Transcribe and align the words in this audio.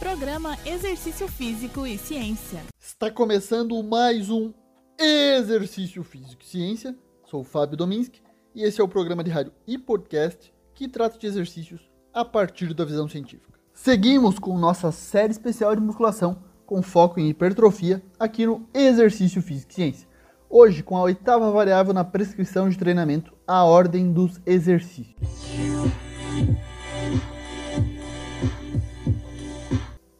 Programa 0.00 0.56
Exercício 0.64 1.28
Físico 1.28 1.86
e 1.86 1.98
Ciência. 1.98 2.62
Está 2.80 3.10
começando 3.10 3.82
mais 3.82 4.30
um 4.30 4.50
Exercício 4.98 6.02
Físico 6.02 6.42
e 6.42 6.46
Ciência. 6.46 6.96
Sou 7.26 7.42
o 7.42 7.44
Fábio 7.44 7.76
Dominski 7.76 8.22
e 8.54 8.62
esse 8.62 8.80
é 8.80 8.84
o 8.84 8.88
programa 8.88 9.22
de 9.22 9.30
rádio 9.30 9.52
e 9.66 9.76
podcast 9.76 10.54
que 10.74 10.88
trata 10.88 11.18
de 11.18 11.26
exercícios 11.26 11.82
a 12.14 12.24
partir 12.24 12.72
da 12.72 12.82
visão 12.82 13.06
científica. 13.06 13.60
Seguimos 13.74 14.38
com 14.38 14.56
nossa 14.56 14.90
série 14.90 15.32
especial 15.32 15.76
de 15.76 15.82
musculação 15.82 16.42
com 16.64 16.80
foco 16.80 17.20
em 17.20 17.28
hipertrofia 17.28 18.02
aqui 18.18 18.46
no 18.46 18.66
Exercício 18.72 19.42
Físico 19.42 19.70
e 19.72 19.74
Ciência. 19.74 20.08
Hoje, 20.48 20.82
com 20.82 20.96
a 20.96 21.02
oitava 21.02 21.50
variável 21.50 21.92
na 21.92 22.04
prescrição 22.04 22.70
de 22.70 22.78
treinamento, 22.78 23.34
a 23.46 23.64
ordem 23.64 24.10
dos 24.10 24.40
exercícios. 24.46 25.14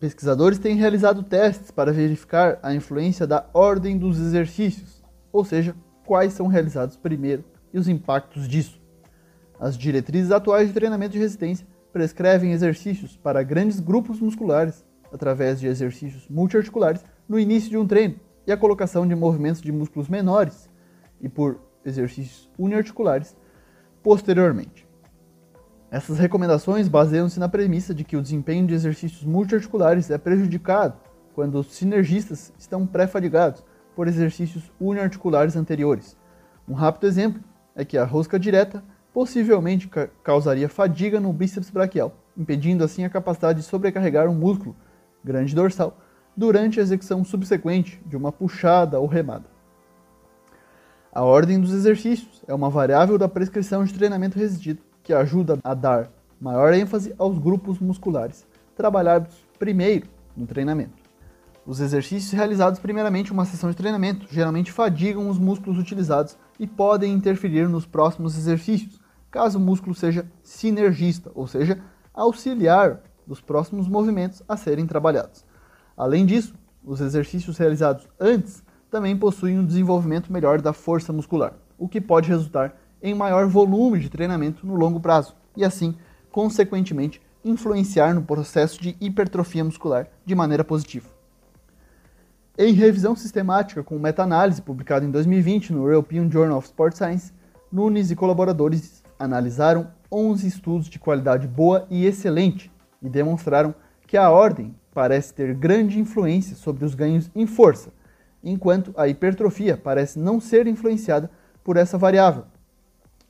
Pesquisadores 0.01 0.59
têm 0.59 0.77
realizado 0.77 1.23
testes 1.23 1.71
para 1.71 1.93
verificar 1.93 2.59
a 2.63 2.75
influência 2.75 3.27
da 3.27 3.47
ordem 3.53 3.99
dos 3.99 4.19
exercícios, 4.19 5.05
ou 5.31 5.45
seja, 5.45 5.77
quais 6.07 6.33
são 6.33 6.47
realizados 6.47 6.97
primeiro 6.97 7.45
e 7.71 7.79
os 7.79 7.87
impactos 7.87 8.49
disso. 8.49 8.81
As 9.61 9.77
diretrizes 9.77 10.31
atuais 10.31 10.69
de 10.69 10.75
treinamento 10.75 11.13
de 11.13 11.19
resistência 11.19 11.67
prescrevem 11.93 12.53
exercícios 12.53 13.15
para 13.19 13.43
grandes 13.43 13.79
grupos 13.79 14.21
musculares 14.21 14.87
através 15.13 15.61
de 15.61 15.67
exercícios 15.67 16.27
multiarticulares 16.31 17.05
no 17.29 17.39
início 17.39 17.69
de 17.69 17.77
um 17.77 17.87
treino 17.87 18.19
e 18.47 18.53
a 18.53 18.57
colocação 18.57 19.07
de 19.07 19.15
movimentos 19.15 19.61
de 19.61 19.71
músculos 19.71 20.09
menores 20.09 20.71
e 21.21 21.29
por 21.29 21.61
exercícios 21.85 22.51
uniarticulares 22.59 23.37
posteriormente. 24.03 24.90
Essas 25.91 26.21
recomendações 26.21 26.87
baseiam-se 26.87 27.41
na 27.41 27.49
premissa 27.49 27.93
de 27.93 28.05
que 28.05 28.17
o 28.17 28.23
desempenho 28.23 28.65
de 28.65 28.75
exercícios 28.75 29.25
multiarticulares 29.25 30.09
é 30.09 30.17
prejudicado 30.17 30.95
quando 31.35 31.57
os 31.59 31.75
sinergistas 31.75 32.53
estão 32.57 32.87
pré-fadigados 32.87 33.65
por 33.97 34.07
exercícios 34.07 34.71
uniarticulares 34.81 35.57
anteriores. 35.57 36.17
Um 36.69 36.75
rápido 36.75 37.09
exemplo 37.09 37.43
é 37.75 37.85
que 37.85 37.99
a 37.99 38.05
rosca 38.05 38.39
direta 38.39 38.85
possivelmente 39.13 39.89
ca 39.89 40.09
causaria 40.23 40.69
fadiga 40.69 41.19
no 41.19 41.33
bíceps 41.33 41.71
braquial, 41.71 42.15
impedindo 42.37 42.85
assim 42.85 43.05
a 43.05 43.11
capacidade 43.11 43.59
de 43.59 43.67
sobrecarregar 43.67 44.29
um 44.29 44.35
músculo 44.35 44.77
grande 45.25 45.57
dorsal 45.57 45.99
durante 46.37 46.79
a 46.79 46.85
execução 46.85 47.25
subsequente 47.25 48.01
de 48.07 48.17
uma 48.17 48.31
puxada 48.31 49.01
ou 49.01 49.09
remada. 49.09 49.47
A 51.13 51.25
ordem 51.25 51.61
dos 51.61 51.73
exercícios 51.73 52.45
é 52.47 52.55
uma 52.55 52.71
variável 52.71 53.19
da 53.19 53.29
prescrição 53.29 53.83
de 53.83 53.93
treinamento 53.93 54.39
resistido 54.39 54.90
que 55.03 55.13
ajuda 55.13 55.59
a 55.63 55.75
dar 55.75 56.11
maior 56.41 56.73
ênfase 56.73 57.15
aos 57.19 57.39
grupos 57.39 57.79
musculares, 57.79 58.47
trabalhados 58.75 59.35
primeiro 59.59 60.09
no 60.37 60.47
treinamento. 60.47 61.01
Os 61.67 61.81
exercícios 61.81 62.33
realizados 62.33 62.81
primeiramente 62.81 63.29
em 63.29 63.35
uma 63.35 63.45
sessão 63.45 63.71
de 63.71 63.77
treinamento 63.77 64.27
geralmente 64.31 64.73
fadigam 64.73 65.29
os 65.29 65.39
músculos 65.39 65.79
utilizados 65.79 66.37
e 66.59 66.67
podem 66.67 67.13
interferir 67.13 67.69
nos 67.69 67.85
próximos 67.85 68.37
exercícios, 68.37 68.99
caso 69.31 69.59
o 69.59 69.61
músculo 69.61 69.95
seja 69.95 70.27
sinergista, 70.43 71.31
ou 71.35 71.47
seja, 71.47 71.79
auxiliar 72.15 73.01
dos 73.27 73.41
próximos 73.41 73.87
movimentos 73.87 74.43
a 74.49 74.57
serem 74.57 74.87
trabalhados. 74.87 75.45
Além 75.97 76.25
disso, 76.25 76.55
os 76.83 77.01
exercícios 77.01 77.59
realizados 77.59 78.09
antes 78.19 78.65
também 78.91 79.17
possuem 79.17 79.59
um 79.59 79.65
desenvolvimento 79.65 80.33
melhor 80.33 80.61
da 80.61 80.73
força 80.73 81.13
muscular, 81.13 81.53
o 81.79 81.89
que 81.89 82.01
pode 82.01 82.29
resultar 82.29 82.75
em 83.03 83.15
maior 83.15 83.47
volume 83.47 83.99
de 83.99 84.09
treinamento 84.09 84.67
no 84.67 84.75
longo 84.75 85.01
prazo 85.01 85.35
e, 85.57 85.65
assim, 85.65 85.95
consequentemente, 86.31 87.21
influenciar 87.45 88.15
no 88.15 88.23
processo 88.23 88.81
de 88.81 88.97
hipertrofia 89.01 89.65
muscular 89.65 90.07
de 90.25 90.35
maneira 90.35 90.65
positiva. 90.65 91.09
Em 92.59 92.73
revisão 92.73 93.17
sistemática 93.17 93.83
com 93.83 93.99
meta-análise 93.99 94.61
publicada 94.61 95.07
em 95.07 95.11
2020 95.11 95.73
no 95.73 95.87
European 95.87 96.31
Journal 96.31 96.59
of 96.59 96.67
Sport 96.67 96.95
Science, 96.95 97.33
Nunes 97.73 98.11
e 98.11 98.17
colaboradores 98.17 99.03
analisaram 99.19 99.93
11 100.13 100.47
estudos 100.47 100.89
de 100.89 100.99
qualidade 100.99 101.47
boa 101.47 101.87
e 101.89 102.05
excelente 102.05 102.71
e 103.01 103.09
demonstraram 103.09 103.75
que 104.07 104.17
a 104.17 104.29
ordem 104.29 104.75
parece 104.93 105.33
ter 105.33 105.55
grande 105.55 106.01
influência 106.01 106.57
sobre 106.57 106.85
os 106.85 106.95
ganhos 106.95 107.31
em 107.35 107.47
força, 107.47 107.93
enquanto 108.43 108.93
a 108.97 109.07
hipertrofia 109.07 109.77
parece 109.77 110.19
não 110.19 110.41
ser 110.41 110.67
influenciada 110.67 111.31
por 111.63 111.77
essa 111.77 111.97
variável, 111.97 112.45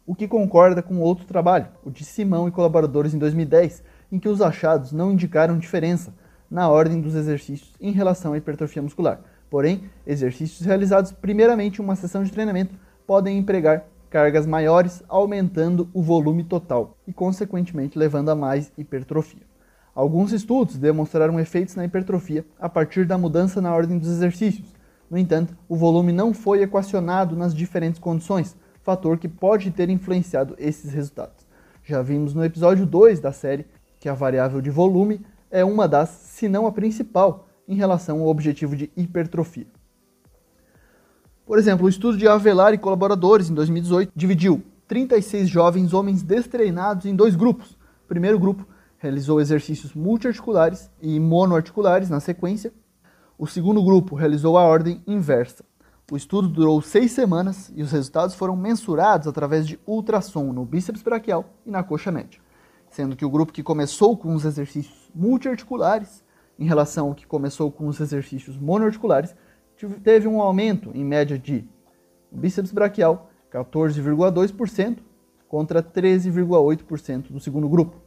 o 0.06 0.14
que 0.14 0.26
concorda 0.26 0.82
com 0.82 1.00
outro 1.00 1.24
trabalho, 1.24 1.68
o 1.84 1.90
de 1.90 2.04
Simão 2.04 2.48
e 2.48 2.50
colaboradores 2.50 3.14
em 3.14 3.18
2010, 3.18 3.82
em 4.10 4.18
que 4.18 4.28
os 4.28 4.42
achados 4.42 4.92
não 4.92 5.12
indicaram 5.12 5.58
diferença 5.58 6.12
na 6.50 6.68
ordem 6.68 7.00
dos 7.00 7.14
exercícios 7.14 7.72
em 7.80 7.92
relação 7.92 8.32
à 8.32 8.38
hipertrofia 8.38 8.82
muscular. 8.82 9.20
Porém, 9.48 9.84
exercícios 10.06 10.66
realizados 10.66 11.12
primeiramente 11.12 11.80
em 11.80 11.84
uma 11.84 11.96
sessão 11.96 12.24
de 12.24 12.32
treinamento 12.32 12.74
podem 13.06 13.38
empregar 13.38 13.84
cargas 14.10 14.44
maiores, 14.44 15.02
aumentando 15.08 15.88
o 15.94 16.02
volume 16.02 16.42
total 16.42 16.98
e, 17.06 17.12
consequentemente, 17.12 17.96
levando 17.96 18.30
a 18.30 18.34
mais 18.34 18.72
hipertrofia. 18.76 19.42
Alguns 19.94 20.32
estudos 20.32 20.76
demonstraram 20.76 21.38
efeitos 21.38 21.76
na 21.76 21.84
hipertrofia 21.84 22.44
a 22.58 22.68
partir 22.68 23.06
da 23.06 23.16
mudança 23.16 23.60
na 23.60 23.74
ordem 23.74 23.98
dos 23.98 24.08
exercícios. 24.08 24.74
No 25.08 25.18
entanto, 25.18 25.56
o 25.68 25.76
volume 25.76 26.12
não 26.12 26.34
foi 26.34 26.62
equacionado 26.62 27.36
nas 27.36 27.54
diferentes 27.54 28.00
condições, 28.00 28.56
fator 28.82 29.18
que 29.18 29.28
pode 29.28 29.70
ter 29.70 29.90
influenciado 29.90 30.54
esses 30.58 30.92
resultados. 30.92 31.46
Já 31.84 32.02
vimos 32.02 32.34
no 32.34 32.44
episódio 32.44 32.86
2 32.86 33.20
da 33.20 33.32
série 33.32 33.66
que 33.98 34.08
a 34.08 34.14
variável 34.14 34.60
de 34.60 34.70
volume 34.70 35.20
é 35.50 35.64
uma 35.64 35.88
das, 35.88 36.08
se 36.08 36.48
não 36.48 36.66
a 36.66 36.72
principal, 36.72 37.48
em 37.66 37.74
relação 37.74 38.20
ao 38.20 38.28
objetivo 38.28 38.74
de 38.76 38.90
hipertrofia. 38.96 39.66
Por 41.44 41.58
exemplo, 41.58 41.86
o 41.86 41.88
estudo 41.88 42.16
de 42.16 42.28
Avelar 42.28 42.72
e 42.72 42.78
colaboradores 42.78 43.50
em 43.50 43.54
2018 43.54 44.12
dividiu 44.14 44.62
36 44.86 45.48
jovens 45.48 45.92
homens 45.92 46.22
destreinados 46.22 47.06
em 47.06 47.14
dois 47.14 47.34
grupos. 47.34 47.72
O 48.04 48.08
primeiro 48.08 48.38
grupo 48.38 48.66
realizou 48.98 49.40
exercícios 49.40 49.94
multiarticulares 49.94 50.90
e 51.00 51.18
monoarticulares 51.18 52.10
na 52.10 52.20
sequência. 52.20 52.72
O 53.36 53.46
segundo 53.46 53.82
grupo 53.82 54.14
realizou 54.14 54.56
a 54.58 54.62
ordem 54.62 55.02
inversa. 55.06 55.64
O 56.10 56.16
estudo 56.16 56.48
durou 56.48 56.82
seis 56.82 57.12
semanas 57.12 57.70
e 57.72 57.84
os 57.84 57.92
resultados 57.92 58.34
foram 58.34 58.56
mensurados 58.56 59.28
através 59.28 59.64
de 59.64 59.78
ultrassom 59.86 60.52
no 60.52 60.64
bíceps 60.64 61.02
braquial 61.02 61.44
e 61.64 61.70
na 61.70 61.84
coxa 61.84 62.10
média, 62.10 62.40
sendo 62.90 63.14
que 63.14 63.24
o 63.24 63.30
grupo 63.30 63.52
que 63.52 63.62
começou 63.62 64.16
com 64.16 64.34
os 64.34 64.44
exercícios 64.44 65.08
multiarticulares, 65.14 66.24
em 66.58 66.64
relação 66.64 67.06
ao 67.08 67.14
que 67.14 67.28
começou 67.28 67.70
com 67.70 67.86
os 67.86 68.00
exercícios 68.00 68.58
monoarticulares, 68.58 69.36
teve 70.02 70.26
um 70.26 70.42
aumento 70.42 70.90
em 70.94 71.04
média 71.04 71.38
de 71.38 71.64
bíceps 72.28 72.72
braquial 72.72 73.30
14,2% 73.52 74.98
contra 75.46 75.80
13,8% 75.80 77.30
do 77.30 77.38
segundo 77.38 77.68
grupo, 77.68 78.02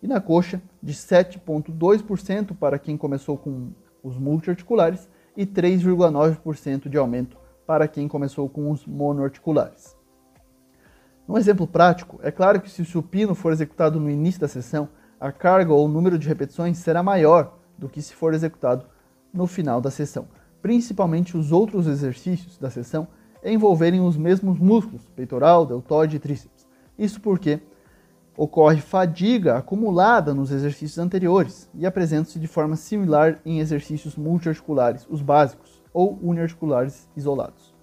e 0.00 0.06
na 0.06 0.20
coxa 0.20 0.62
de 0.80 0.94
7,2% 0.94 2.56
para 2.56 2.78
quem 2.78 2.96
começou 2.96 3.36
com 3.36 3.72
os 4.00 4.16
multiarticulares 4.16 5.08
e 5.36 5.44
3,9% 5.44 6.88
de 6.88 6.96
aumento 6.96 7.47
para 7.68 7.86
quem 7.86 8.08
começou 8.08 8.48
com 8.48 8.70
os 8.70 8.86
monoarticulares. 8.86 9.94
Um 11.28 11.36
exemplo 11.36 11.66
prático, 11.66 12.18
é 12.22 12.30
claro 12.30 12.62
que 12.62 12.70
se 12.70 12.80
o 12.80 12.86
supino 12.86 13.34
for 13.34 13.52
executado 13.52 14.00
no 14.00 14.08
início 14.08 14.40
da 14.40 14.48
sessão, 14.48 14.88
a 15.20 15.30
carga 15.30 15.74
ou 15.74 15.84
o 15.84 15.88
número 15.88 16.18
de 16.18 16.26
repetições 16.26 16.78
será 16.78 17.02
maior 17.02 17.58
do 17.76 17.86
que 17.86 18.00
se 18.00 18.14
for 18.14 18.32
executado 18.32 18.86
no 19.34 19.46
final 19.46 19.82
da 19.82 19.90
sessão, 19.90 20.28
principalmente 20.62 21.36
os 21.36 21.52
outros 21.52 21.86
exercícios 21.86 22.56
da 22.56 22.70
sessão 22.70 23.06
envolverem 23.44 24.00
os 24.00 24.16
mesmos 24.16 24.58
músculos, 24.58 25.06
peitoral, 25.14 25.66
deltoide 25.66 26.16
e 26.16 26.18
tríceps. 26.18 26.66
Isso 26.98 27.20
porque 27.20 27.60
ocorre 28.34 28.80
fadiga 28.80 29.58
acumulada 29.58 30.32
nos 30.32 30.50
exercícios 30.50 30.98
anteriores 30.98 31.68
e 31.74 31.84
apresenta-se 31.84 32.38
de 32.38 32.46
forma 32.46 32.76
similar 32.76 33.38
em 33.44 33.60
exercícios 33.60 34.16
multiarticulares, 34.16 35.06
os 35.10 35.20
básicos 35.20 35.77
ou 35.92 36.18
uniarticulares 36.22 37.08
isolados. 37.16 37.74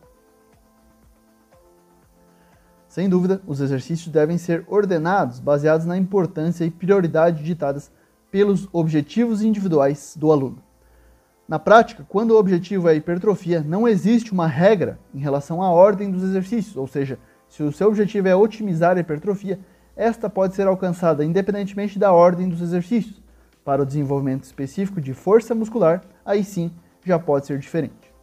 Sem 2.88 3.10
dúvida, 3.10 3.42
os 3.46 3.60
exercícios 3.60 4.08
devem 4.08 4.38
ser 4.38 4.64
ordenados 4.68 5.40
baseados 5.40 5.86
na 5.86 5.98
importância 5.98 6.64
e 6.64 6.72
prioridade 6.72 7.44
ditadas 7.44 7.92
pelos 8.32 8.70
objetivos 8.72 9.42
individuais 9.44 10.16
do 10.18 10.32
aluno. 10.32 10.64
Na 11.48 11.60
prática, 11.60 12.06
quando 12.08 12.32
o 12.32 12.40
objetivo 12.40 12.90
é 12.90 12.96
hipertrofia, 12.96 13.62
não 13.62 13.88
existe 13.88 14.32
uma 14.32 14.48
regra 14.48 14.98
em 15.14 15.20
relação 15.20 15.62
à 15.62 15.70
ordem 15.70 16.10
dos 16.10 16.24
exercícios, 16.24 16.76
ou 16.76 16.88
seja, 16.88 17.20
se 17.48 17.62
o 17.64 17.72
seu 17.72 17.88
objetivo 17.88 18.28
é 18.28 18.36
otimizar 18.36 18.98
a 18.98 19.00
hipertrofia, 19.00 19.60
esta 19.96 20.30
pode 20.30 20.56
ser 20.56 20.68
alcançada 20.68 21.24
independentemente 21.24 22.00
da 22.00 22.12
ordem 22.12 22.50
dos 22.50 22.62
exercícios. 22.62 23.22
Para 23.64 23.82
o 23.82 23.86
desenvolvimento 23.86 24.44
específico 24.44 25.00
de 25.00 25.14
força 25.14 25.54
muscular, 25.54 26.02
aí 26.26 26.44
sim 26.44 26.72
já 27.06 27.20
pode 27.20 27.46
ser 27.46 27.60
diferente. 27.60 28.14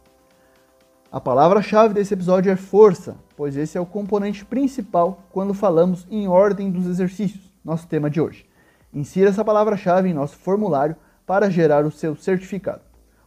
A 1.11 1.21
palavra-chave 1.21 1.93
desse 1.93 2.13
episódio 2.13 2.51
é 2.51 2.55
força, 2.55 3.15
pois 3.37 3.55
esse 3.55 3.77
é 3.77 3.81
o 3.81 3.85
componente 3.85 4.43
principal 4.43 5.23
quando 5.31 5.53
falamos 5.53 6.07
em 6.09 6.27
ordem 6.27 6.71
dos 6.71 6.87
exercícios, 6.87 7.53
nosso 7.63 7.87
tema 7.87 8.09
de 8.09 8.19
hoje. 8.19 8.45
Insira 8.93 9.29
essa 9.29 9.45
palavra-chave 9.45 10.09
em 10.09 10.13
nosso 10.13 10.35
formulário 10.35 10.95
para 11.25 11.49
gerar 11.49 11.85
o 11.85 11.91
seu 11.91 12.15
certificado. 12.15 12.81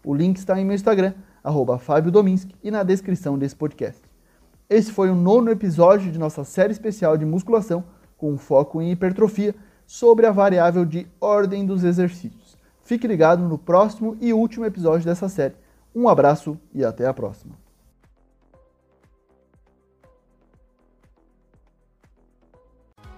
O 0.05 0.14
link 0.14 0.37
está 0.37 0.61
em 0.61 0.64
meu 0.64 0.75
Instagram, 0.75 1.14
arroba 1.43 1.79
Fábio 1.79 2.12
e 2.62 2.70
na 2.70 2.82
descrição 2.82 3.38
desse 3.38 3.56
podcast. 3.56 4.03
Esse 4.69 4.91
foi 4.91 5.08
o 5.11 5.14
nono 5.14 5.50
episódio 5.50 6.11
de 6.11 6.19
nossa 6.19 6.43
série 6.43 6.73
especial 6.73 7.17
de 7.17 7.25
musculação, 7.25 7.85
com 8.17 8.37
foco 8.37 8.82
em 8.82 8.91
hipertrofia, 8.91 9.55
sobre 9.87 10.26
a 10.26 10.32
variável 10.32 10.85
de 10.85 11.06
ordem 11.20 11.64
dos 11.64 11.85
exercícios. 11.85 12.45
Fique 12.86 13.04
ligado 13.08 13.42
no 13.42 13.58
próximo 13.58 14.16
e 14.20 14.32
último 14.32 14.64
episódio 14.64 15.04
dessa 15.04 15.28
série. 15.28 15.56
Um 15.92 16.08
abraço 16.08 16.56
e 16.72 16.84
até 16.84 17.04
a 17.04 17.12
próxima. 17.12 17.58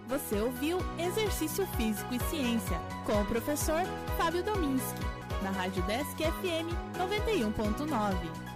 Você 0.08 0.40
ouviu 0.40 0.78
Exercício 0.98 1.66
Físico 1.76 2.14
e 2.14 2.18
Ciência 2.30 2.78
com 3.04 3.20
o 3.20 3.26
professor 3.26 3.82
Fábio 4.16 4.42
Dominski, 4.42 5.00
na 5.42 5.50
Rádio 5.50 5.82
Desk 5.82 6.16
FM 6.16 6.72
91.9. 6.96 8.47